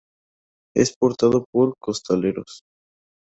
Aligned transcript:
Es 0.75 0.95
portado 0.97 1.45
por 1.53 1.75
costaleros. 1.77 2.63